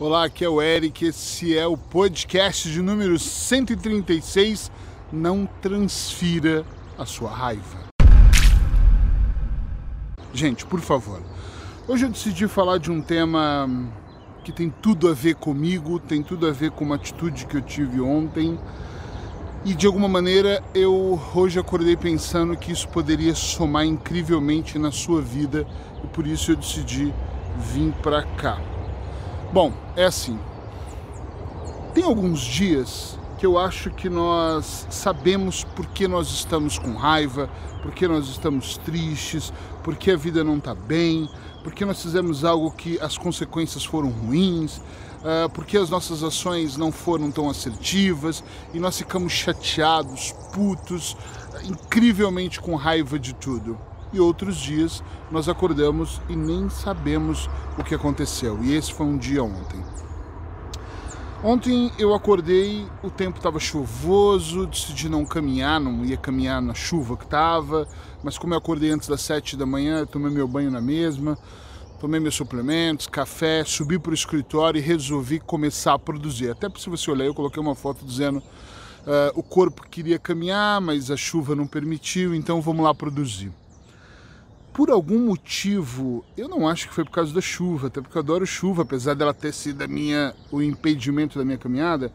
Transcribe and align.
Olá, 0.00 0.24
aqui 0.24 0.42
é 0.42 0.48
o 0.48 0.62
Eric, 0.62 1.04
esse 1.04 1.54
é 1.54 1.66
o 1.66 1.76
podcast 1.76 2.72
de 2.72 2.80
número 2.80 3.18
136. 3.18 4.72
Não 5.12 5.46
transfira 5.60 6.64
a 6.96 7.04
sua 7.04 7.28
raiva. 7.28 7.80
Gente, 10.32 10.64
por 10.64 10.80
favor, 10.80 11.20
hoje 11.86 12.06
eu 12.06 12.08
decidi 12.08 12.48
falar 12.48 12.78
de 12.78 12.90
um 12.90 13.02
tema 13.02 13.68
que 14.42 14.50
tem 14.50 14.70
tudo 14.70 15.06
a 15.06 15.12
ver 15.12 15.34
comigo, 15.34 15.98
tem 15.98 16.22
tudo 16.22 16.46
a 16.46 16.50
ver 16.50 16.70
com 16.70 16.82
uma 16.82 16.94
atitude 16.94 17.44
que 17.44 17.58
eu 17.58 17.62
tive 17.62 18.00
ontem. 18.00 18.58
E 19.66 19.74
de 19.74 19.86
alguma 19.86 20.08
maneira 20.08 20.64
eu 20.74 21.20
hoje 21.34 21.60
acordei 21.60 21.94
pensando 21.94 22.56
que 22.56 22.72
isso 22.72 22.88
poderia 22.88 23.34
somar 23.34 23.84
incrivelmente 23.84 24.78
na 24.78 24.90
sua 24.90 25.20
vida 25.20 25.66
e 26.02 26.06
por 26.06 26.26
isso 26.26 26.52
eu 26.52 26.56
decidi 26.56 27.12
vir 27.58 27.92
para 28.00 28.22
cá. 28.22 28.79
Bom, 29.52 29.72
é 29.96 30.04
assim. 30.04 30.38
Tem 31.92 32.04
alguns 32.04 32.40
dias 32.40 33.18
que 33.36 33.44
eu 33.44 33.58
acho 33.58 33.90
que 33.90 34.08
nós 34.08 34.86
sabemos 34.88 35.64
por 35.64 35.86
que 35.86 36.06
nós 36.06 36.28
estamos 36.28 36.78
com 36.78 36.94
raiva, 36.94 37.50
por 37.82 37.90
que 37.90 38.06
nós 38.06 38.28
estamos 38.28 38.76
tristes, 38.76 39.52
por 39.82 39.96
que 39.96 40.12
a 40.12 40.16
vida 40.16 40.44
não 40.44 40.58
está 40.58 40.72
bem, 40.72 41.28
por 41.64 41.72
que 41.72 41.84
nós 41.84 42.00
fizemos 42.00 42.44
algo 42.44 42.70
que 42.70 42.96
as 43.00 43.18
consequências 43.18 43.84
foram 43.84 44.10
ruins, 44.10 44.76
uh, 44.76 45.50
por 45.52 45.64
que 45.64 45.76
as 45.76 45.90
nossas 45.90 46.22
ações 46.22 46.76
não 46.76 46.92
foram 46.92 47.28
tão 47.32 47.50
assertivas 47.50 48.44
e 48.72 48.78
nós 48.78 48.96
ficamos 48.96 49.32
chateados, 49.32 50.32
putos, 50.54 51.16
incrivelmente 51.64 52.60
com 52.60 52.76
raiva 52.76 53.18
de 53.18 53.34
tudo 53.34 53.76
e 54.12 54.20
outros 54.20 54.56
dias 54.56 55.02
nós 55.30 55.48
acordamos 55.48 56.20
e 56.28 56.36
nem 56.36 56.68
sabemos 56.68 57.48
o 57.78 57.84
que 57.84 57.94
aconteceu. 57.94 58.58
E 58.62 58.74
esse 58.74 58.92
foi 58.92 59.06
um 59.06 59.16
dia 59.16 59.42
ontem. 59.42 59.80
Ontem 61.42 61.90
eu 61.98 62.14
acordei, 62.14 62.86
o 63.02 63.08
tempo 63.08 63.38
estava 63.38 63.58
chuvoso, 63.58 64.66
decidi 64.66 65.08
não 65.08 65.24
caminhar, 65.24 65.80
não 65.80 66.04
ia 66.04 66.16
caminhar 66.16 66.60
na 66.60 66.74
chuva 66.74 67.16
que 67.16 67.24
estava, 67.24 67.88
mas 68.22 68.36
como 68.36 68.52
eu 68.52 68.58
acordei 68.58 68.90
antes 68.90 69.08
das 69.08 69.22
sete 69.22 69.56
da 69.56 69.64
manhã, 69.64 70.04
tomei 70.04 70.30
meu 70.30 70.46
banho 70.46 70.70
na 70.70 70.82
mesma, 70.82 71.38
tomei 71.98 72.20
meus 72.20 72.34
suplementos, 72.34 73.06
café, 73.06 73.64
subi 73.64 73.98
para 73.98 74.10
o 74.10 74.14
escritório 74.14 74.78
e 74.78 74.82
resolvi 74.82 75.40
começar 75.40 75.94
a 75.94 75.98
produzir. 75.98 76.50
Até 76.50 76.68
se 76.76 76.90
você 76.90 77.10
olhar, 77.10 77.24
eu 77.24 77.34
coloquei 77.34 77.62
uma 77.62 77.74
foto 77.74 78.04
dizendo 78.04 78.36
uh, 78.40 79.32
o 79.34 79.42
corpo 79.42 79.88
queria 79.88 80.18
caminhar, 80.18 80.78
mas 80.82 81.10
a 81.10 81.16
chuva 81.16 81.56
não 81.56 81.66
permitiu, 81.66 82.34
então 82.34 82.60
vamos 82.60 82.84
lá 82.84 82.94
produzir 82.94 83.50
por 84.72 84.90
algum 84.90 85.26
motivo, 85.26 86.24
eu 86.36 86.48
não 86.48 86.68
acho 86.68 86.88
que 86.88 86.94
foi 86.94 87.04
por 87.04 87.10
causa 87.10 87.32
da 87.34 87.40
chuva, 87.40 87.88
até 87.88 88.00
porque 88.00 88.16
eu 88.16 88.22
adoro 88.22 88.46
chuva, 88.46 88.82
apesar 88.82 89.14
dela 89.14 89.34
ter 89.34 89.52
sido 89.52 89.82
a 89.82 89.88
minha, 89.88 90.34
o 90.50 90.62
impedimento 90.62 91.38
da 91.38 91.44
minha 91.44 91.58
caminhada, 91.58 92.12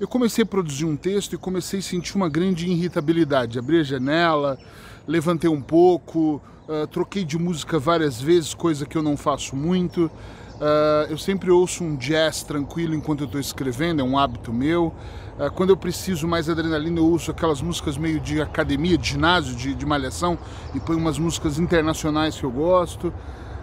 eu 0.00 0.06
comecei 0.06 0.42
a 0.42 0.46
produzir 0.46 0.84
um 0.84 0.96
texto 0.96 1.34
e 1.34 1.38
comecei 1.38 1.80
a 1.80 1.82
sentir 1.82 2.16
uma 2.16 2.28
grande 2.28 2.68
irritabilidade. 2.68 3.58
Abri 3.58 3.80
a 3.80 3.82
janela, 3.82 4.58
levantei 5.06 5.50
um 5.50 5.60
pouco, 5.60 6.40
uh, 6.68 6.86
troquei 6.86 7.24
de 7.24 7.38
música 7.38 7.78
várias 7.78 8.20
vezes, 8.20 8.54
coisa 8.54 8.86
que 8.86 8.96
eu 8.96 9.02
não 9.02 9.16
faço 9.16 9.56
muito. 9.56 10.10
Uh, 10.58 11.06
eu 11.08 11.16
sempre 11.16 11.52
ouço 11.52 11.84
um 11.84 11.94
jazz 11.94 12.42
tranquilo 12.42 12.92
enquanto 12.92 13.20
eu 13.20 13.26
estou 13.26 13.40
escrevendo, 13.40 14.00
é 14.00 14.04
um 14.04 14.18
hábito 14.18 14.52
meu. 14.52 14.92
Uh, 15.38 15.48
quando 15.54 15.70
eu 15.70 15.76
preciso 15.76 16.26
mais 16.26 16.50
adrenalina, 16.50 16.98
eu 16.98 17.06
ouço 17.06 17.30
aquelas 17.30 17.62
músicas 17.62 17.96
meio 17.96 18.18
de 18.18 18.40
academia, 18.40 18.98
de 18.98 19.10
ginásio, 19.10 19.54
de, 19.54 19.72
de 19.72 19.86
malhação, 19.86 20.36
e 20.74 20.80
ponho 20.80 20.98
umas 20.98 21.16
músicas 21.16 21.60
internacionais 21.60 22.36
que 22.36 22.42
eu 22.42 22.50
gosto. 22.50 23.14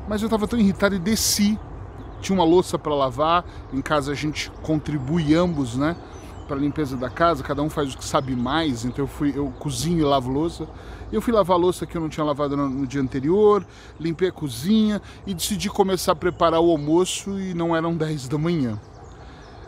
Mas 0.08 0.22
eu 0.22 0.28
estava 0.28 0.48
tão 0.48 0.58
irritado 0.58 0.96
e 0.96 1.00
desci. 1.00 1.60
Tinha 2.22 2.40
uma 2.40 2.46
louça 2.46 2.80
para 2.80 2.96
lavar, 2.96 3.44
em 3.74 3.82
casa 3.82 4.14
a 4.14 4.16
gente 4.16 4.50
contribui 4.62 5.36
ambos, 5.36 5.76
né? 5.76 5.98
Para 6.46 6.56
limpeza 6.56 6.96
da 6.96 7.10
casa, 7.10 7.44
cada 7.44 7.62
um 7.62 7.70
faz 7.70 7.94
o 7.94 7.98
que 7.98 8.06
sabe 8.06 8.36
mais, 8.36 8.86
então 8.86 9.04
eu 9.04 9.08
fui, 9.08 9.34
eu 9.36 9.52
cozinho 9.60 10.00
e 10.00 10.04
lavo 10.04 10.32
louça. 10.32 10.68
Eu 11.12 11.22
fui 11.22 11.32
lavar 11.32 11.58
louça 11.58 11.86
que 11.86 11.96
eu 11.96 12.02
não 12.02 12.10
tinha 12.10 12.24
lavado 12.24 12.58
no, 12.58 12.68
no 12.68 12.88
dia 12.88 13.02
anterior, 13.02 13.66
limpei 14.00 14.30
a 14.30 14.32
cozinha 14.32 15.02
e 15.26 15.34
decidi 15.34 15.70
começar 15.70 16.14
a 16.14 16.16
preparar 16.16 16.60
o 16.60 16.72
almoço 16.72 17.40
e 17.40 17.54
não 17.54 17.76
eram 17.76 17.96
10 17.96 18.28
da 18.28 18.38
manhã. 18.38 18.80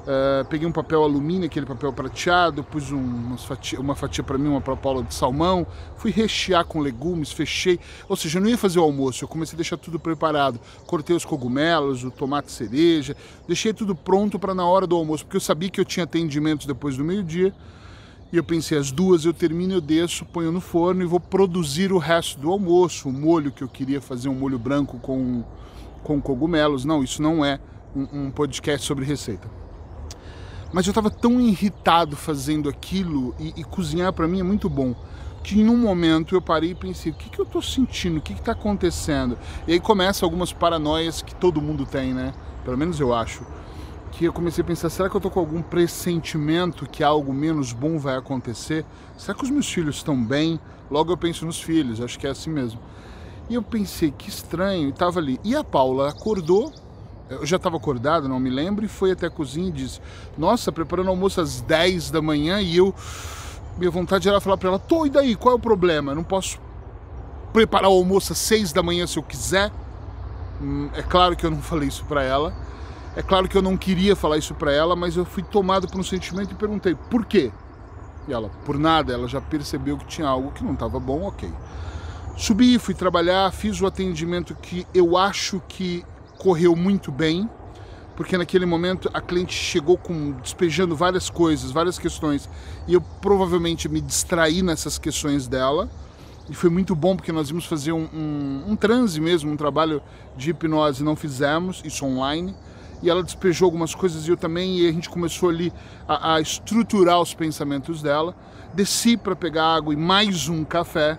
Uh, 0.08 0.46
peguei 0.46 0.66
um 0.66 0.72
papel 0.72 1.04
alumínio, 1.04 1.48
aquele 1.48 1.66
papel 1.66 1.92
prateado, 1.92 2.64
pus 2.64 2.94
um, 2.94 3.38
fatia, 3.38 3.78
uma 3.78 3.94
fatia 3.94 4.24
para 4.24 4.38
mim, 4.38 4.48
uma 4.48 4.62
para 4.62 4.74
Paula 4.74 5.04
de 5.04 5.14
salmão, 5.14 5.68
fui 5.98 6.12
rechear 6.12 6.64
com 6.64 6.80
legumes, 6.80 7.30
fechei. 7.34 7.78
Ou 8.08 8.16
seja, 8.16 8.38
eu 8.38 8.42
não 8.42 8.50
ia 8.50 8.58
fazer 8.58 8.80
o 8.80 8.84
almoço, 8.84 9.26
eu 9.26 9.28
comecei 9.28 9.58
a 9.58 9.58
deixar 9.58 9.76
tudo 9.76 10.00
preparado. 10.00 10.62
Cortei 10.86 11.14
os 11.14 11.26
cogumelos, 11.26 12.06
o 12.06 12.10
tomate 12.10 12.54
cereja, 12.54 13.18
deixei 13.46 13.74
tudo 13.74 13.94
pronto 13.94 14.40
para 14.40 14.56
na 14.56 14.66
hora 14.66 14.88
do 14.88 14.96
almoço, 14.96 15.26
porque 15.26 15.36
eu 15.36 15.42
sabia 15.42 15.70
que 15.70 15.82
eu 15.82 15.84
tinha 15.84 16.06
atendimentos 16.06 16.66
depois 16.66 16.96
do 16.96 17.04
meio-dia. 17.04 17.54
E 18.32 18.38
eu 18.38 18.46
pensei, 18.46 18.78
às 18.78 18.92
duas 18.92 19.26
eu 19.26 19.34
termino, 19.34 19.74
eu 19.74 19.82
desço, 19.82 20.24
ponho 20.24 20.54
no 20.54 20.62
forno 20.62 21.02
e 21.02 21.06
vou 21.06 21.20
produzir 21.20 21.92
o 21.92 21.98
resto 21.98 22.40
do 22.40 22.50
almoço. 22.50 23.10
O 23.10 23.12
molho 23.12 23.52
que 23.52 23.62
eu 23.62 23.68
queria 23.68 24.00
fazer, 24.00 24.30
um 24.30 24.36
molho 24.36 24.58
branco 24.58 25.00
com, 25.00 25.44
com 26.02 26.22
cogumelos. 26.22 26.86
Não, 26.86 27.04
isso 27.04 27.22
não 27.22 27.44
é 27.44 27.60
um, 27.94 28.28
um 28.28 28.32
podcast 28.32 28.88
sobre 28.88 29.04
receita. 29.04 29.67
Mas 30.72 30.86
eu 30.86 30.92
estava 30.92 31.10
tão 31.10 31.40
irritado 31.40 32.16
fazendo 32.16 32.68
aquilo 32.68 33.34
e, 33.40 33.54
e 33.58 33.64
cozinhar 33.64 34.12
para 34.12 34.28
mim 34.28 34.40
é 34.40 34.44
muito 34.44 34.70
bom. 34.70 34.94
Que 35.44 35.62
em 35.62 35.70
um 35.70 35.78
momento 35.78 36.36
eu 36.36 36.42
parei 36.42 36.72
e 36.72 36.76
pensei: 36.76 37.12
o 37.12 37.16
que, 37.16 37.30
que 37.30 37.40
eu 37.40 37.46
estou 37.46 37.62
sentindo? 37.62 38.18
O 38.18 38.22
que 38.22 38.34
está 38.34 38.52
acontecendo? 38.52 39.38
E 39.66 39.74
aí 39.74 39.80
começam 39.80 40.28
algumas 40.28 40.52
paranoias 40.52 41.22
que 41.22 41.34
todo 41.34 41.62
mundo 41.62 41.86
tem, 41.86 42.14
né? 42.14 42.34
Pelo 42.66 42.78
menos 42.78 43.00
eu 43.00 43.14
acho. 43.14 43.46
Que 44.12 44.26
eu 44.26 44.34
comecei 44.34 44.62
a 44.62 44.68
pensar: 44.68 44.90
será 44.90 45.10
que 45.10 45.16
eu 45.16 45.20
estou 45.20 45.32
com 45.32 45.40
algum 45.40 45.62
pressentimento 45.62 46.86
que 46.86 47.02
algo 47.02 47.34
menos 47.34 47.72
bom 47.72 47.98
vai 47.98 48.18
acontecer? 48.18 48.86
Será 49.18 49.38
que 49.38 49.44
os 49.44 49.50
meus 49.50 49.72
filhos 49.72 49.98
estão 49.98 50.22
bem? 50.22 50.60
Logo 50.92 51.12
eu 51.12 51.18
penso 51.18 51.46
nos 51.46 51.62
filhos, 51.62 52.02
acho 52.02 52.20
que 52.20 52.28
é 52.28 52.32
assim 52.32 52.50
mesmo. 52.50 52.80
E 53.50 53.54
eu 53.54 53.64
pensei: 53.64 54.12
que 54.12 54.30
estranho, 54.30 54.88
e 54.88 54.90
estava 54.90 55.20
ali. 55.20 55.40
E 55.46 55.56
a 55.56 55.64
Paula 55.64 56.10
acordou 56.10 56.74
eu 57.30 57.46
já 57.46 57.58
estava 57.58 57.78
acordado, 57.78 58.30
não 58.30 58.40
me 58.40 58.50
lembro, 58.50 58.86
e 58.86 58.88
foi 58.88 59.12
até 59.12 59.28
a 59.28 59.30
cozinha 59.30 59.70
e 59.70 59.72
disse: 59.72 60.00
Nossa, 60.38 60.72
preparando 60.72 61.10
almoço 61.10 61.42
às 61.42 61.62
10 61.62 62.12
da 62.12 62.22
manhã 62.22 62.62
e 62.62 62.78
eu. 62.78 62.94
Minha 63.78 63.92
vontade 63.92 64.28
era 64.28 64.40
falar 64.40 64.58
para 64.58 64.70
ela: 64.70 64.80
Tô, 64.80 65.06
e 65.06 65.10
daí? 65.10 65.36
Qual 65.36 65.54
é 65.54 65.58
o 65.58 65.60
problema? 65.60 66.12
Eu 66.12 66.16
não 66.16 66.24
posso 66.24 66.60
preparar 67.52 67.90
o 67.90 67.94
almoço 67.94 68.34
às 68.34 68.40
6 68.40 68.72
da 68.74 68.82
manhã 68.82 69.06
se 69.06 69.18
eu 69.18 69.24
quiser? 69.24 69.72
Hum, 70.62 70.90
é 70.94 71.02
claro 71.02 71.36
que 71.36 71.46
eu 71.46 71.52
não 71.52 71.62
falei 71.62 71.88
isso 71.88 72.06
para 72.06 72.24
ela. 72.24 72.54
É 73.16 73.22
claro 73.22 73.48
que 73.48 73.58
eu 73.58 73.62
não 73.62 73.76
queria 73.76 74.16
falar 74.16 74.38
isso 74.38 74.54
para 74.54 74.72
ela, 74.72 74.96
mas 74.96 75.18
eu 75.18 75.26
fui 75.26 75.44
tomado 75.44 75.88
por 75.88 76.00
um 76.00 76.04
sentimento 76.04 76.52
e 76.52 76.56
perguntei: 76.56 76.96
Por 76.96 77.26
quê? 77.26 77.52
E 78.28 78.34
ela, 78.34 78.50
por 78.66 78.78
nada, 78.78 79.14
ela 79.14 79.28
já 79.28 79.42
percebeu 79.42 79.98
que 79.98 80.06
tinha 80.06 80.28
algo 80.28 80.52
que 80.52 80.64
não 80.64 80.74
estava 80.74 81.00
bom, 81.00 81.24
ok. 81.24 81.52
Subi, 82.36 82.78
fui 82.78 82.94
trabalhar, 82.94 83.52
fiz 83.52 83.82
o 83.82 83.88
atendimento 83.88 84.54
que 84.54 84.86
eu 84.94 85.18
acho 85.18 85.62
que 85.68 86.06
correu 86.38 86.76
muito 86.76 87.12
bem, 87.12 87.50
porque 88.16 88.38
naquele 88.38 88.66
momento 88.66 89.10
a 89.14 89.22
cliente 89.22 89.54
chegou 89.54 89.98
com 89.98 90.32
despejando 90.32 90.96
várias 90.96 91.30
coisas, 91.30 91.72
várias 91.72 92.00
questões, 92.00 92.50
e 92.88 92.94
eu 92.94 93.02
provavelmente 93.02 93.88
me 93.88 94.02
distraí 94.02 94.62
nessas 94.62 94.98
questões 94.98 95.48
dela. 95.48 95.90
E 96.50 96.54
foi 96.54 96.70
muito 96.70 96.96
bom 96.96 97.16
porque 97.16 97.32
nós 97.32 97.50
íamos 97.50 97.66
fazer 97.66 97.92
um, 97.92 98.08
um, 98.14 98.72
um 98.72 98.76
transe 98.76 99.20
mesmo, 99.20 99.52
um 99.52 99.58
trabalho 99.58 100.02
de 100.36 100.52
hipnose, 100.52 101.04
não 101.04 101.16
fizemos, 101.16 101.82
isso 101.84 102.06
online. 102.06 102.56
E 103.04 103.10
ela 103.10 103.22
despejou 103.22 103.66
algumas 103.66 103.94
coisas 103.94 104.28
e 104.28 104.32
eu 104.32 104.38
também, 104.38 104.80
e 104.80 104.88
a 104.88 104.92
gente 104.92 105.10
começou 105.10 105.50
ali 105.50 105.72
a, 106.08 106.36
a 106.36 106.42
estruturar 106.42 107.22
os 107.22 107.34
pensamentos 107.34 108.02
dela. 108.02 108.34
Desci 108.74 109.18
para 109.18 109.36
pegar 109.36 109.76
água 109.76 109.94
e 109.94 109.98
mais 109.98 110.48
um 110.48 110.64
café. 110.64 111.18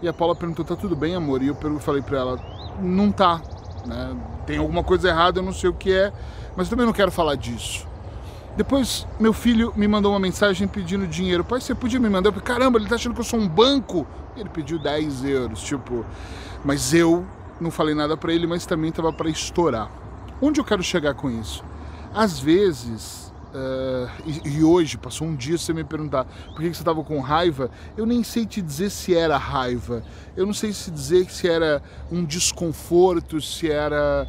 E 0.00 0.08
a 0.08 0.12
Paula 0.12 0.34
perguntou: 0.34 0.64
tá 0.64 0.74
tudo 0.74 0.96
bem, 0.96 1.14
amor? 1.14 1.42
E 1.42 1.48
eu 1.48 1.56
falei 1.78 2.02
para 2.02 2.18
ela: 2.18 2.40
não 2.80 3.12
tá. 3.12 3.40
Né? 3.86 4.16
Tem 4.46 4.58
alguma 4.58 4.82
coisa 4.82 5.08
errada, 5.08 5.38
eu 5.38 5.42
não 5.42 5.52
sei 5.52 5.70
o 5.70 5.74
que 5.74 5.92
é, 5.92 6.12
mas 6.56 6.68
também 6.68 6.84
não 6.84 6.92
quero 6.92 7.10
falar 7.10 7.36
disso. 7.36 7.86
Depois, 8.56 9.06
meu 9.18 9.32
filho 9.32 9.72
me 9.74 9.88
mandou 9.88 10.12
uma 10.12 10.20
mensagem 10.20 10.68
pedindo 10.68 11.06
dinheiro. 11.06 11.42
Pai, 11.42 11.60
você 11.60 11.74
podia 11.74 11.98
me 11.98 12.08
mandar? 12.08 12.28
Eu 12.28 12.32
falei, 12.34 12.46
caramba, 12.46 12.78
ele 12.78 12.88
tá 12.88 12.96
achando 12.96 13.14
que 13.14 13.20
eu 13.20 13.24
sou 13.24 13.40
um 13.40 13.48
banco. 13.48 14.06
Ele 14.36 14.48
pediu 14.48 14.78
10 14.78 15.24
euros, 15.24 15.62
tipo. 15.62 16.04
Mas 16.62 16.92
eu 16.92 17.24
não 17.58 17.70
falei 17.70 17.94
nada 17.94 18.16
para 18.16 18.32
ele, 18.32 18.46
mas 18.46 18.66
também 18.66 18.92
tava 18.92 19.12
para 19.12 19.30
estourar. 19.30 19.90
Onde 20.40 20.60
eu 20.60 20.64
quero 20.64 20.82
chegar 20.82 21.14
com 21.14 21.30
isso? 21.30 21.64
Às 22.14 22.38
vezes, 22.38 23.31
Uh, 23.52 24.08
e, 24.24 24.48
e, 24.48 24.64
hoje, 24.64 24.96
passou 24.96 25.26
um 25.26 25.36
dia 25.36 25.58
você 25.58 25.74
me 25.74 25.84
perguntar 25.84 26.24
por 26.24 26.62
que, 26.62 26.70
que 26.70 26.74
você 26.74 26.80
estava 26.80 27.04
com 27.04 27.20
raiva, 27.20 27.70
eu 27.98 28.06
nem 28.06 28.24
sei 28.24 28.46
te 28.46 28.62
dizer 28.62 28.88
se 28.88 29.14
era 29.14 29.36
raiva, 29.36 30.02
eu 30.34 30.46
não 30.46 30.54
sei 30.54 30.72
se 30.72 30.90
dizer 30.90 31.30
se 31.30 31.46
era 31.46 31.82
um 32.10 32.24
desconforto, 32.24 33.40
se 33.40 33.70
era. 33.70 34.26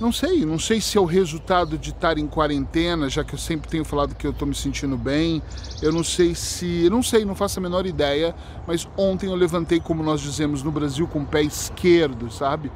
Não 0.00 0.10
sei, 0.10 0.44
não 0.44 0.58
sei 0.58 0.80
se 0.80 0.98
é 0.98 1.00
o 1.00 1.04
resultado 1.04 1.78
de 1.78 1.90
estar 1.90 2.18
em 2.18 2.26
quarentena, 2.26 3.08
já 3.08 3.22
que 3.22 3.34
eu 3.34 3.38
sempre 3.38 3.70
tenho 3.70 3.84
falado 3.84 4.14
que 4.16 4.26
eu 4.26 4.32
estou 4.32 4.48
me 4.48 4.54
sentindo 4.54 4.96
bem. 4.96 5.42
Eu 5.82 5.92
não 5.92 6.02
sei 6.02 6.34
se. 6.34 6.88
Não 6.88 7.02
sei, 7.02 7.24
não 7.24 7.34
faço 7.34 7.60
a 7.60 7.62
menor 7.62 7.86
ideia, 7.86 8.34
mas 8.66 8.88
ontem 8.96 9.26
eu 9.26 9.36
levantei, 9.36 9.78
como 9.78 10.02
nós 10.02 10.20
dizemos 10.22 10.62
no 10.62 10.72
Brasil, 10.72 11.06
com 11.06 11.20
o 11.20 11.26
pé 11.26 11.42
esquerdo, 11.42 12.30
sabe? 12.30 12.72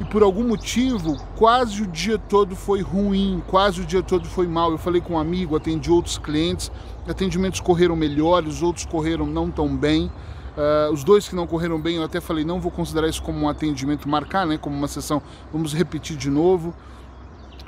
E 0.00 0.04
por 0.04 0.22
algum 0.22 0.48
motivo 0.48 1.16
quase 1.36 1.82
o 1.82 1.86
dia 1.86 2.18
todo 2.18 2.56
foi 2.56 2.80
ruim, 2.80 3.42
quase 3.46 3.82
o 3.82 3.84
dia 3.84 4.02
todo 4.02 4.26
foi 4.26 4.46
mal. 4.46 4.72
Eu 4.72 4.78
falei 4.78 5.00
com 5.00 5.14
um 5.14 5.18
amigo, 5.18 5.54
atendi 5.54 5.90
outros 5.90 6.16
clientes, 6.16 6.72
atendimentos 7.06 7.60
correram 7.60 7.94
melhores, 7.94 8.62
outros 8.62 8.86
correram 8.86 9.26
não 9.26 9.50
tão 9.50 9.76
bem. 9.76 10.10
Uh, 10.56 10.92
os 10.92 11.04
dois 11.04 11.28
que 11.28 11.36
não 11.36 11.46
correram 11.46 11.80
bem, 11.80 11.96
eu 11.96 12.02
até 12.02 12.20
falei, 12.20 12.44
não 12.44 12.60
vou 12.60 12.72
considerar 12.72 13.08
isso 13.08 13.22
como 13.22 13.38
um 13.38 13.48
atendimento, 13.48 14.08
marcar, 14.08 14.46
né, 14.46 14.58
como 14.58 14.76
uma 14.76 14.88
sessão, 14.88 15.22
vamos 15.52 15.72
repetir 15.72 16.16
de 16.16 16.30
novo. 16.30 16.74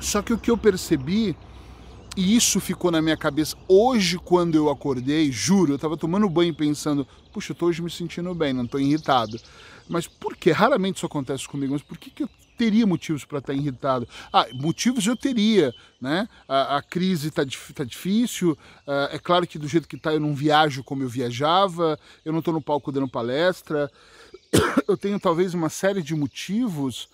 Só 0.00 0.20
que 0.20 0.32
o 0.32 0.38
que 0.38 0.50
eu 0.50 0.56
percebi, 0.56 1.36
e 2.16 2.36
isso 2.36 2.60
ficou 2.60 2.90
na 2.90 3.00
minha 3.00 3.16
cabeça 3.16 3.56
hoje 3.66 4.18
quando 4.18 4.54
eu 4.54 4.68
acordei, 4.68 5.32
juro, 5.32 5.72
eu 5.72 5.76
estava 5.76 5.96
tomando 5.96 6.28
banho 6.28 6.54
pensando, 6.54 7.06
puxa, 7.32 7.52
eu 7.52 7.56
tô 7.56 7.66
hoje 7.66 7.80
me 7.80 7.90
sentindo 7.90 8.34
bem, 8.34 8.52
não 8.52 8.64
estou 8.64 8.80
irritado. 8.80 9.40
Mas 9.88 10.06
por 10.06 10.36
que? 10.36 10.50
Raramente 10.50 10.96
isso 10.96 11.06
acontece 11.06 11.48
comigo, 11.48 11.72
mas 11.72 11.82
por 11.82 11.98
que, 11.98 12.10
que 12.10 12.22
eu 12.22 12.28
teria 12.56 12.86
motivos 12.86 13.24
para 13.24 13.38
estar 13.38 13.54
irritado. 13.54 14.06
Ah, 14.32 14.46
motivos 14.54 15.04
eu 15.06 15.16
teria, 15.16 15.74
né? 16.00 16.28
A, 16.46 16.76
a 16.76 16.82
crise 16.82 17.28
está 17.28 17.42
tá 17.74 17.82
difícil, 17.82 18.52
uh, 18.86 19.08
é 19.10 19.18
claro 19.18 19.46
que 19.46 19.58
do 19.58 19.66
jeito 19.66 19.88
que 19.88 19.96
está 19.96 20.12
eu 20.12 20.20
não 20.20 20.34
viajo 20.34 20.84
como 20.84 21.02
eu 21.02 21.08
viajava, 21.08 21.98
eu 22.24 22.30
não 22.30 22.38
estou 22.38 22.54
no 22.54 22.62
palco 22.62 22.92
dando 22.92 23.08
palestra, 23.08 23.90
eu 24.86 24.96
tenho 24.96 25.18
talvez 25.18 25.54
uma 25.54 25.68
série 25.68 26.02
de 26.02 26.14
motivos 26.14 27.08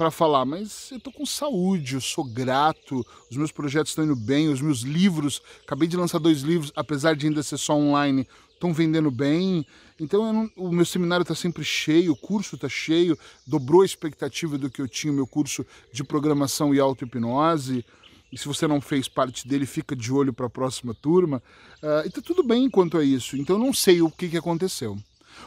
para 0.00 0.10
falar, 0.10 0.46
mas 0.46 0.88
eu 0.90 0.96
estou 0.96 1.12
com 1.12 1.26
saúde, 1.26 1.92
eu 1.92 2.00
sou 2.00 2.24
grato, 2.24 3.06
os 3.30 3.36
meus 3.36 3.52
projetos 3.52 3.90
estão 3.90 4.02
indo 4.02 4.16
bem, 4.16 4.48
os 4.48 4.62
meus 4.62 4.80
livros, 4.80 5.42
acabei 5.62 5.86
de 5.86 5.94
lançar 5.94 6.18
dois 6.18 6.40
livros, 6.40 6.72
apesar 6.74 7.14
de 7.14 7.26
ainda 7.26 7.42
ser 7.42 7.58
só 7.58 7.74
online, 7.74 8.26
estão 8.54 8.72
vendendo 8.72 9.10
bem. 9.10 9.66
Então 10.00 10.32
não, 10.32 10.50
o 10.56 10.72
meu 10.72 10.86
seminário 10.86 11.20
está 11.20 11.34
sempre 11.34 11.62
cheio, 11.62 12.12
o 12.12 12.16
curso 12.16 12.54
está 12.54 12.66
cheio, 12.66 13.18
dobrou 13.46 13.82
a 13.82 13.84
expectativa 13.84 14.56
do 14.56 14.70
que 14.70 14.80
eu 14.80 14.88
tinha, 14.88 15.12
o 15.12 15.16
meu 15.16 15.26
curso 15.26 15.66
de 15.92 16.02
programação 16.02 16.74
e 16.74 16.80
auto-hipnose. 16.80 17.84
E 18.32 18.38
se 18.38 18.48
você 18.48 18.66
não 18.66 18.80
fez 18.80 19.06
parte 19.06 19.46
dele, 19.46 19.66
fica 19.66 19.94
de 19.94 20.10
olho 20.10 20.32
para 20.32 20.46
a 20.46 20.50
próxima 20.50 20.94
turma. 20.94 21.42
Uh, 21.82 22.06
e 22.06 22.08
está 22.08 22.22
tudo 22.22 22.42
bem 22.42 22.70
quanto 22.70 22.96
a 22.96 23.04
isso. 23.04 23.36
Então 23.36 23.56
eu 23.56 23.60
não 23.60 23.74
sei 23.74 24.00
o 24.00 24.10
que, 24.10 24.30
que 24.30 24.38
aconteceu. 24.38 24.96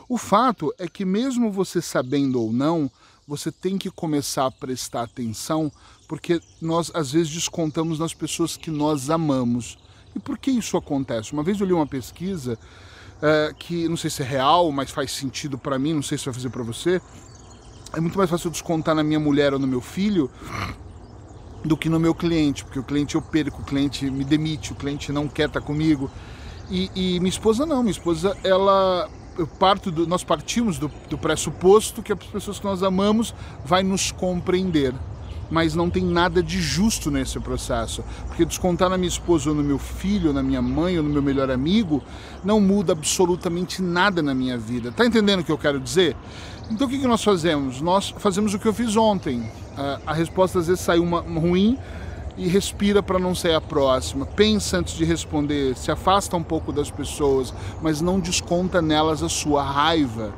O 0.08 0.18
fato 0.18 0.72
é 0.78 0.88
que 0.88 1.04
mesmo 1.04 1.52
você 1.52 1.82
sabendo 1.82 2.40
ou 2.40 2.54
não, 2.54 2.92
você 3.28 3.52
tem 3.52 3.78
que 3.78 3.90
começar 3.90 4.46
a 4.46 4.52
prestar 4.52 5.04
atenção, 5.04 5.72
porque 6.08 6.42
nós 6.62 6.92
às 6.94 7.12
vezes 7.12 7.32
descontamos 7.32 8.00
nas 8.00 8.14
pessoas 8.14 8.58
que 8.58 8.70
nós 8.70 9.10
amamos. 9.10 9.78
E 10.16 10.20
por 10.20 10.38
que 10.38 10.52
isso 10.52 10.78
acontece? 10.78 11.34
Uma 11.34 11.44
vez 11.44 11.60
eu 11.60 11.66
li 11.66 11.74
uma 11.74 11.88
pesquisa 11.88 12.58
é, 13.22 13.54
que 13.58 13.88
não 13.88 13.98
sei 13.98 14.10
se 14.10 14.22
é 14.22 14.26
real, 14.26 14.72
mas 14.72 14.92
faz 14.92 15.12
sentido 15.12 15.58
para 15.58 15.80
mim, 15.80 15.94
não 15.94 16.04
sei 16.04 16.18
se 16.18 16.26
vai 16.26 16.34
fazer 16.34 16.50
para 16.50 16.64
você. 16.64 17.02
É 17.94 18.00
muito 18.00 18.18
mais 18.18 18.30
fácil 18.30 18.50
descontar 18.50 18.94
na 18.96 19.04
minha 19.04 19.20
mulher 19.20 19.54
ou 19.54 19.60
no 19.60 19.68
meu 19.68 19.82
filho 19.82 20.30
do 21.64 21.78
que 21.78 21.88
no 21.88 22.00
meu 22.00 22.14
cliente, 22.14 22.66
porque 22.66 22.80
o 22.80 22.84
cliente 22.84 23.16
eu 23.16 23.22
perco, 23.22 23.62
o 23.62 23.66
cliente 23.66 24.10
me 24.10 24.26
demite, 24.26 24.74
o 24.74 24.76
cliente 24.76 25.12
não 25.12 25.28
quer 25.28 25.48
estar 25.48 25.62
tá 25.62 25.66
comigo. 25.66 26.12
E, 26.70 26.90
e 26.96 27.20
minha 27.20 27.30
esposa 27.30 27.66
não, 27.66 27.82
minha 27.82 27.92
esposa 27.92 28.38
ela 28.44 29.10
eu 29.38 29.48
parto 29.48 29.92
do, 29.92 30.08
nós 30.08 30.24
partimos 30.24 30.78
do, 30.78 30.92
do 31.10 31.18
pressuposto 31.18 32.02
que 32.02 32.14
as 32.14 32.20
pessoas 32.20 32.60
que 32.60 32.66
nós 32.66 32.84
amamos 32.84 33.34
vai 33.66 33.84
nos 33.84 34.12
compreender 34.12 34.94
mas 35.54 35.76
não 35.76 35.88
tem 35.88 36.04
nada 36.04 36.42
de 36.42 36.60
justo 36.60 37.12
nesse 37.12 37.40
processo. 37.40 38.04
Porque 38.28 38.44
descontar 38.44 38.90
na 38.90 38.98
minha 38.98 39.08
esposa 39.08 39.52
ou 39.52 39.56
no 39.56 39.64
meu 39.64 39.78
filho, 39.78 40.30
ou 40.30 40.34
na 40.34 40.42
minha 40.42 40.64
mãe 40.64 40.98
ou 40.98 41.04
no 41.04 41.10
meu 41.12 41.22
melhor 41.22 41.52
amigo, 41.52 42.02
não 42.44 42.60
muda 42.60 42.94
absolutamente 42.94 43.80
nada 43.80 44.24
na 44.24 44.34
minha 44.34 44.58
vida. 44.58 44.92
Tá 44.92 45.06
entendendo 45.06 45.42
o 45.42 45.44
que 45.44 45.52
eu 45.52 45.58
quero 45.58 45.80
dizer? 45.80 46.16
Então 46.72 46.88
o 46.88 46.90
que, 46.90 46.98
que 46.98 47.08
nós 47.08 47.24
fazemos? 47.24 47.82
Nós 47.82 48.16
fazemos 48.18 48.56
o 48.56 48.60
que 48.60 48.68
eu 48.68 48.74
fiz 48.74 48.96
ontem. 48.96 49.48
A, 49.78 50.00
a 50.08 50.14
resposta 50.14 50.58
às 50.58 50.68
vezes 50.68 50.82
sai 50.82 50.98
uma 50.98 51.22
ruim 51.22 51.78
e 52.38 52.48
respira 52.48 53.02
para 53.04 53.20
não 53.20 53.36
ser 53.36 53.54
a 53.54 53.62
próxima. 53.62 54.26
Pensa 54.26 54.78
antes 54.78 54.96
de 54.96 55.06
responder, 55.06 55.76
se 55.76 55.92
afasta 55.92 56.36
um 56.36 56.44
pouco 56.44 56.72
das 56.72 56.90
pessoas, 56.90 57.54
mas 57.82 58.02
não 58.02 58.20
desconta 58.20 58.82
nelas 58.82 59.24
a 59.24 59.30
sua 59.30 59.64
raiva 59.64 60.34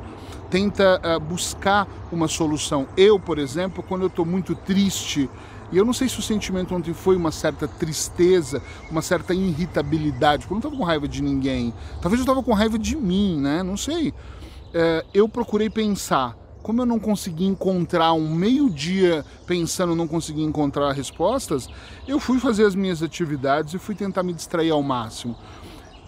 tenta 0.50 1.00
uh, 1.04 1.20
buscar 1.20 1.88
uma 2.10 2.28
solução. 2.28 2.86
Eu, 2.96 3.18
por 3.18 3.38
exemplo, 3.38 3.82
quando 3.82 4.02
eu 4.02 4.06
estou 4.06 4.24
muito 4.24 4.54
triste, 4.54 5.28
e 5.72 5.76
eu 5.76 5.84
não 5.84 5.92
sei 5.92 6.08
se 6.08 6.18
o 6.18 6.22
sentimento 6.22 6.74
ontem 6.74 6.94
foi 6.94 7.16
uma 7.16 7.32
certa 7.32 7.66
tristeza, 7.66 8.62
uma 8.90 9.02
certa 9.02 9.34
irritabilidade, 9.34 10.42
porque 10.42 10.52
eu 10.52 10.56
não 10.56 10.60
estava 10.60 10.76
com 10.76 10.84
raiva 10.84 11.08
de 11.08 11.22
ninguém. 11.22 11.74
Talvez 12.00 12.20
eu 12.20 12.24
estava 12.24 12.42
com 12.42 12.52
raiva 12.52 12.78
de 12.78 12.96
mim, 12.96 13.40
né? 13.40 13.62
Não 13.62 13.76
sei. 13.76 14.10
Uh, 14.10 15.06
eu 15.12 15.28
procurei 15.28 15.68
pensar. 15.68 16.36
Como 16.66 16.82
eu 16.82 16.86
não 16.86 16.98
consegui 16.98 17.44
encontrar 17.44 18.12
um 18.12 18.28
meio-dia 18.28 19.24
pensando, 19.46 19.94
não 19.94 20.08
consegui 20.08 20.42
encontrar 20.42 20.90
respostas, 20.90 21.68
eu 22.08 22.18
fui 22.18 22.40
fazer 22.40 22.64
as 22.64 22.74
minhas 22.74 23.04
atividades 23.04 23.72
e 23.72 23.78
fui 23.78 23.94
tentar 23.94 24.24
me 24.24 24.32
distrair 24.32 24.72
ao 24.72 24.82
máximo. 24.82 25.36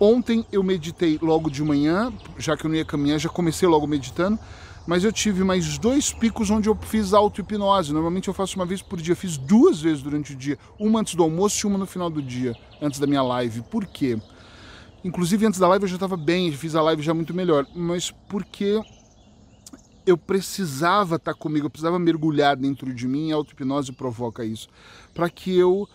Ontem 0.00 0.44
eu 0.50 0.64
meditei 0.64 1.16
logo 1.22 1.48
de 1.48 1.62
manhã, 1.62 2.12
já 2.36 2.56
que 2.56 2.66
eu 2.66 2.70
não 2.70 2.74
ia 2.74 2.84
caminhar, 2.84 3.20
já 3.20 3.28
comecei 3.28 3.68
logo 3.68 3.86
meditando, 3.86 4.36
mas 4.84 5.04
eu 5.04 5.12
tive 5.12 5.44
mais 5.44 5.78
dois 5.78 6.12
picos 6.12 6.50
onde 6.50 6.68
eu 6.68 6.74
fiz 6.74 7.14
auto-hipnose. 7.14 7.92
Normalmente 7.92 8.26
eu 8.26 8.34
faço 8.34 8.56
uma 8.56 8.66
vez 8.66 8.82
por 8.82 9.00
dia, 9.00 9.14
fiz 9.14 9.36
duas 9.36 9.80
vezes 9.80 10.02
durante 10.02 10.32
o 10.32 10.36
dia, 10.36 10.58
uma 10.76 10.98
antes 10.98 11.14
do 11.14 11.22
almoço 11.22 11.64
e 11.64 11.70
uma 11.70 11.78
no 11.78 11.86
final 11.86 12.10
do 12.10 12.20
dia, 12.20 12.52
antes 12.82 12.98
da 12.98 13.06
minha 13.06 13.22
live. 13.22 13.62
Por 13.62 13.86
quê? 13.86 14.18
Inclusive 15.04 15.46
antes 15.46 15.60
da 15.60 15.68
live 15.68 15.84
eu 15.84 15.88
já 15.88 15.94
estava 15.94 16.16
bem, 16.16 16.50
fiz 16.50 16.74
a 16.74 16.82
live 16.82 17.00
já 17.00 17.14
muito 17.14 17.32
melhor, 17.32 17.64
mas 17.76 18.10
porque 18.28 18.82
eu 20.08 20.16
precisava 20.16 21.16
estar 21.16 21.34
tá 21.34 21.38
comigo, 21.38 21.66
eu 21.66 21.70
precisava 21.70 21.98
mergulhar 21.98 22.56
dentro 22.56 22.92
de 22.92 23.06
mim, 23.06 23.32
a 23.32 23.36
auto-hipnose 23.36 23.92
provoca 23.92 24.44
isso, 24.44 24.68
para 25.14 25.28
que 25.28 25.56
eu 25.56 25.88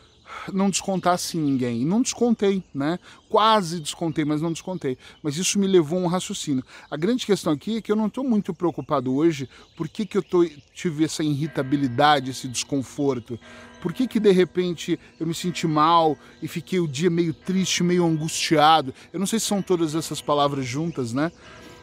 não 0.52 0.70
descontasse 0.70 1.38
ninguém. 1.38 1.82
E 1.82 1.86
não 1.86 2.02
descontei, 2.02 2.64
né? 2.74 3.00
Quase 3.30 3.80
descontei, 3.80 4.26
mas 4.26 4.42
não 4.42 4.52
descontei. 4.52 4.98
Mas 5.22 5.38
isso 5.38 5.60
me 5.60 5.68
levou 5.68 6.00
a 6.00 6.02
um 6.04 6.08
raciocínio. 6.08 6.64
A 6.90 6.98
grande 6.98 7.26
questão 7.26 7.54
aqui 7.54 7.78
é 7.78 7.82
que 7.82 7.92
eu 7.92 7.96
não 7.96 8.08
estou 8.08 8.24
muito 8.24 8.54
preocupado 8.54 9.14
hoje 9.14 9.50
por 9.76 9.88
que, 9.88 10.06
que 10.06 10.18
eu 10.18 10.24
tô, 10.24 10.48
tive 10.74 11.04
essa 11.04 11.24
irritabilidade, 11.24 12.32
esse 12.32 12.48
desconforto. 12.48 13.40
Por 13.82 13.92
que, 13.92 14.08
que 14.08 14.20
de 14.20 14.32
repente 14.32 14.98
eu 15.20 15.28
me 15.28 15.34
senti 15.34 15.68
mal 15.68 16.18
e 16.42 16.48
fiquei 16.48 16.80
o 16.80 16.88
dia 16.88 17.10
meio 17.10 17.34
triste, 17.34 17.84
meio 17.84 18.06
angustiado? 18.06 18.94
Eu 19.12 19.20
não 19.20 19.28
sei 19.28 19.40
se 19.40 19.46
são 19.46 19.62
todas 19.62 19.94
essas 19.94 20.22
palavras 20.22 20.66
juntas, 20.66 21.12
né? 21.12 21.32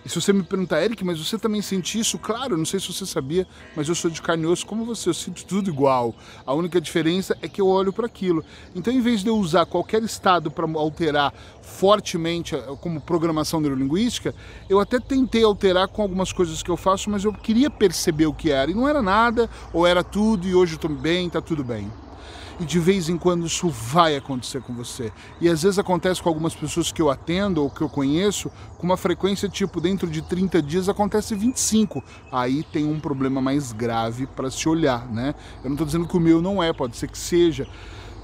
E 0.04 0.08
se 0.08 0.20
você 0.20 0.32
me 0.32 0.42
perguntar, 0.42 0.82
Eric, 0.82 1.04
mas 1.04 1.18
você 1.18 1.38
também 1.38 1.60
sente 1.60 1.98
isso? 1.98 2.18
Claro, 2.18 2.56
não 2.56 2.64
sei 2.64 2.80
se 2.80 2.92
você 2.92 3.04
sabia, 3.04 3.46
mas 3.76 3.88
eu 3.88 3.94
sou 3.94 4.10
de 4.10 4.22
carne 4.22 4.44
e 4.44 4.46
osso 4.46 4.64
como 4.66 4.84
você, 4.84 5.10
eu 5.10 5.14
sinto 5.14 5.44
tudo 5.44 5.68
igual. 5.68 6.14
A 6.46 6.54
única 6.54 6.80
diferença 6.80 7.36
é 7.42 7.48
que 7.48 7.60
eu 7.60 7.66
olho 7.66 7.92
para 7.92 8.06
aquilo. 8.06 8.42
Então, 8.74 8.92
em 8.92 9.00
vez 9.00 9.22
de 9.22 9.28
eu 9.28 9.36
usar 9.36 9.66
qualquer 9.66 10.02
estado 10.02 10.50
para 10.50 10.66
alterar 10.74 11.34
fortemente 11.60 12.54
eh, 12.54 12.62
como 12.80 13.00
programação 13.00 13.60
neurolinguística, 13.60 14.34
eu 14.68 14.80
até 14.80 14.98
tentei 14.98 15.44
alterar 15.44 15.88
com 15.88 16.00
algumas 16.00 16.32
coisas 16.32 16.62
que 16.62 16.70
eu 16.70 16.76
faço, 16.76 17.10
mas 17.10 17.24
eu 17.24 17.32
queria 17.32 17.70
perceber 17.70 18.26
o 18.26 18.34
que 18.34 18.50
era. 18.50 18.70
E 18.70 18.74
não 18.74 18.88
era 18.88 19.02
nada, 19.02 19.50
ou 19.72 19.86
era 19.86 20.02
tudo, 20.02 20.48
e 20.48 20.54
hoje 20.54 20.72
eu 20.72 20.76
estou 20.76 20.90
bem, 20.90 21.26
está 21.26 21.42
tudo 21.42 21.62
bem. 21.62 21.90
E 22.60 22.64
de 22.66 22.78
vez 22.78 23.08
em 23.08 23.16
quando 23.16 23.46
isso 23.46 23.70
vai 23.70 24.14
acontecer 24.16 24.60
com 24.60 24.74
você. 24.74 25.10
E 25.40 25.48
às 25.48 25.62
vezes 25.62 25.78
acontece 25.78 26.22
com 26.22 26.28
algumas 26.28 26.54
pessoas 26.54 26.92
que 26.92 27.00
eu 27.00 27.08
atendo 27.08 27.62
ou 27.62 27.70
que 27.70 27.80
eu 27.80 27.88
conheço, 27.88 28.50
com 28.76 28.84
uma 28.84 28.98
frequência 28.98 29.48
tipo 29.48 29.80
dentro 29.80 30.06
de 30.06 30.20
30 30.20 30.60
dias 30.60 30.86
acontece 30.86 31.34
25. 31.34 32.04
Aí 32.30 32.62
tem 32.62 32.84
um 32.84 33.00
problema 33.00 33.40
mais 33.40 33.72
grave 33.72 34.26
para 34.26 34.50
se 34.50 34.68
olhar, 34.68 35.10
né? 35.10 35.34
Eu 35.64 35.70
não 35.70 35.74
estou 35.74 35.86
dizendo 35.86 36.06
que 36.06 36.16
o 36.16 36.20
meu 36.20 36.42
não 36.42 36.62
é, 36.62 36.70
pode 36.70 36.98
ser 36.98 37.08
que 37.08 37.16
seja. 37.16 37.66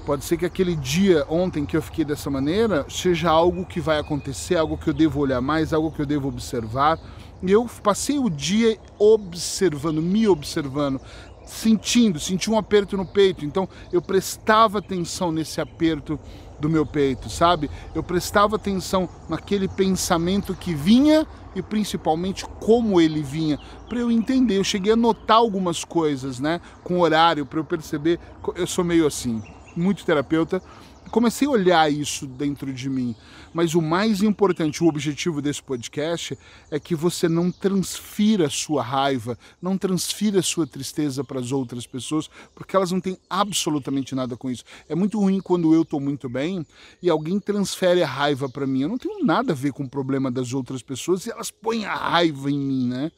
Pode 0.05 0.23
ser 0.23 0.37
que 0.37 0.45
aquele 0.45 0.75
dia 0.75 1.25
ontem 1.27 1.65
que 1.65 1.75
eu 1.75 1.81
fiquei 1.81 2.05
dessa 2.05 2.29
maneira 2.29 2.85
seja 2.87 3.29
algo 3.29 3.65
que 3.65 3.81
vai 3.81 3.99
acontecer, 3.99 4.55
algo 4.55 4.77
que 4.77 4.87
eu 4.87 4.93
devo 4.93 5.19
olhar 5.19 5.41
mais, 5.41 5.73
algo 5.73 5.91
que 5.91 6.01
eu 6.01 6.05
devo 6.05 6.29
observar. 6.29 6.99
E 7.43 7.51
eu 7.51 7.69
passei 7.83 8.17
o 8.17 8.29
dia 8.29 8.77
observando, 8.97 10.01
me 10.01 10.27
observando, 10.27 11.01
sentindo, 11.47 12.19
senti 12.19 12.51
um 12.51 12.57
aperto 12.57 12.95
no 12.95 13.05
peito. 13.05 13.45
Então 13.45 13.67
eu 13.91 14.01
prestava 14.01 14.79
atenção 14.79 15.31
nesse 15.31 15.59
aperto 15.59 16.19
do 16.59 16.69
meu 16.69 16.85
peito, 16.85 17.29
sabe? 17.29 17.69
Eu 17.93 18.03
prestava 18.03 18.55
atenção 18.55 19.07
naquele 19.29 19.67
pensamento 19.67 20.55
que 20.55 20.73
vinha 20.73 21.25
e 21.55 21.61
principalmente 21.61 22.45
como 22.59 22.99
ele 22.99 23.21
vinha, 23.21 23.59
para 23.87 23.99
eu 23.99 24.11
entender. 24.11 24.57
Eu 24.57 24.63
cheguei 24.63 24.93
a 24.93 24.95
notar 24.95 25.37
algumas 25.37 25.83
coisas, 25.83 26.39
né, 26.39 26.61
com 26.83 26.99
horário, 26.99 27.45
para 27.45 27.59
eu 27.59 27.65
perceber. 27.65 28.19
Eu 28.55 28.67
sou 28.67 28.83
meio 28.83 29.07
assim, 29.07 29.41
muito 29.77 30.05
terapeuta, 30.05 30.61
comecei 31.09 31.47
a 31.47 31.51
olhar 31.51 31.91
isso 31.91 32.27
dentro 32.27 32.73
de 32.73 32.89
mim. 32.89 33.15
Mas 33.53 33.73
o 33.73 33.81
mais 33.81 34.21
importante, 34.21 34.83
o 34.83 34.87
objetivo 34.87 35.41
desse 35.41 35.63
podcast 35.63 36.37
é 36.69 36.79
que 36.79 36.93
você 36.93 37.27
não 37.27 37.51
transfira 37.51 38.49
sua 38.49 38.83
raiva, 38.83 39.37
não 39.61 39.77
transfira 39.77 40.41
sua 40.41 40.67
tristeza 40.67 41.23
para 41.23 41.39
as 41.39 41.51
outras 41.51 41.87
pessoas, 41.87 42.29
porque 42.53 42.75
elas 42.75 42.91
não 42.91 42.99
têm 42.99 43.17
absolutamente 43.29 44.13
nada 44.13 44.35
com 44.35 44.51
isso. 44.51 44.63
É 44.87 44.95
muito 44.95 45.19
ruim 45.19 45.39
quando 45.39 45.73
eu 45.73 45.81
estou 45.81 45.99
muito 45.99 46.29
bem 46.29 46.65
e 47.01 47.09
alguém 47.09 47.39
transfere 47.39 48.03
a 48.03 48.07
raiva 48.07 48.49
para 48.49 48.67
mim. 48.67 48.81
Eu 48.81 48.89
não 48.89 48.97
tenho 48.97 49.25
nada 49.25 49.53
a 49.53 49.55
ver 49.55 49.71
com 49.71 49.83
o 49.83 49.89
problema 49.89 50.29
das 50.29 50.53
outras 50.53 50.81
pessoas 50.81 51.25
e 51.25 51.31
elas 51.31 51.49
põem 51.49 51.85
a 51.85 51.95
raiva 51.95 52.51
em 52.51 52.59
mim, 52.59 52.89
né? 52.89 53.11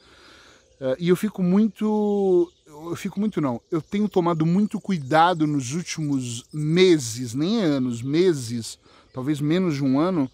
Eh, 0.79 0.95
e 0.99 1.09
eu 1.09 1.15
fico 1.15 1.43
muito 1.43 2.49
eu 2.87 2.95
fico 2.95 3.19
muito 3.19 3.41
não. 3.41 3.61
Eu 3.71 3.81
tenho 3.81 4.07
tomado 4.07 4.45
muito 4.45 4.79
cuidado 4.79 5.45
nos 5.45 5.73
últimos 5.73 6.45
meses, 6.53 7.33
nem 7.33 7.61
anos, 7.61 8.01
meses, 8.01 8.79
talvez 9.13 9.41
menos 9.41 9.75
de 9.75 9.83
um 9.83 9.99
ano, 9.99 10.29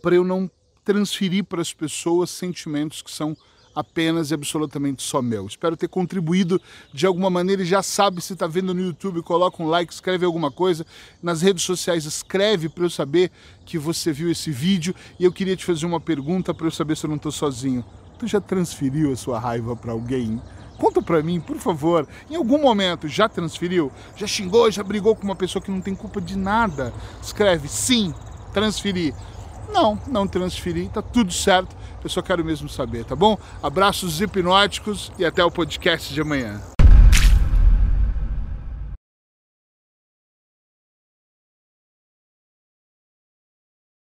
para 0.00 0.14
eu 0.14 0.24
não 0.24 0.50
transferir 0.84 1.44
para 1.44 1.62
as 1.62 1.72
pessoas 1.72 2.30
sentimentos 2.30 3.02
que 3.02 3.10
são 3.10 3.36
apenas 3.74 4.30
e 4.30 4.34
absolutamente 4.34 5.02
só 5.02 5.20
meu. 5.20 5.46
Espero 5.46 5.76
ter 5.76 5.88
contribuído 5.88 6.60
de 6.92 7.06
alguma 7.06 7.28
maneira 7.28 7.62
e 7.62 7.66
já 7.66 7.82
sabe 7.82 8.20
se 8.20 8.34
está 8.34 8.46
vendo 8.46 8.72
no 8.72 8.80
YouTube, 8.80 9.20
coloca 9.22 9.62
um 9.62 9.66
like, 9.66 9.92
escreve 9.92 10.24
alguma 10.24 10.50
coisa. 10.50 10.86
Nas 11.22 11.42
redes 11.42 11.64
sociais 11.64 12.04
escreve 12.04 12.68
para 12.68 12.84
eu 12.84 12.90
saber 12.90 13.32
que 13.66 13.76
você 13.78 14.12
viu 14.12 14.30
esse 14.30 14.50
vídeo 14.50 14.94
e 15.18 15.24
eu 15.24 15.32
queria 15.32 15.56
te 15.56 15.64
fazer 15.64 15.86
uma 15.86 16.00
pergunta 16.00 16.54
para 16.54 16.66
eu 16.66 16.70
saber 16.70 16.96
se 16.96 17.04
eu 17.04 17.08
não 17.08 17.16
estou 17.16 17.32
sozinho. 17.32 17.84
Tu 18.18 18.28
já 18.28 18.40
transferiu 18.40 19.12
a 19.12 19.16
sua 19.16 19.40
raiva 19.40 19.74
para 19.74 19.90
alguém? 19.90 20.40
Conta 20.78 21.00
para 21.00 21.22
mim, 21.22 21.40
por 21.40 21.56
favor. 21.56 22.06
Em 22.30 22.36
algum 22.36 22.58
momento 22.58 23.08
já 23.08 23.28
transferiu? 23.28 23.92
Já 24.16 24.26
xingou, 24.26 24.70
já 24.70 24.82
brigou 24.82 25.14
com 25.14 25.24
uma 25.24 25.36
pessoa 25.36 25.62
que 25.62 25.70
não 25.70 25.80
tem 25.80 25.94
culpa 25.94 26.20
de 26.20 26.36
nada? 26.36 26.92
Escreve 27.22 27.68
sim, 27.68 28.12
transferi. 28.52 29.14
Não, 29.72 29.98
não 30.06 30.26
transferi, 30.26 30.88
tá 30.88 31.02
tudo 31.02 31.32
certo. 31.32 31.74
Eu 32.02 32.10
só 32.10 32.20
quero 32.20 32.44
mesmo 32.44 32.68
saber, 32.68 33.04
tá 33.04 33.16
bom? 33.16 33.38
Abraços 33.62 34.20
hipnóticos 34.20 35.10
e 35.18 35.24
até 35.24 35.42
o 35.42 35.50
podcast 35.50 36.12
de 36.12 36.20
amanhã. 36.20 36.73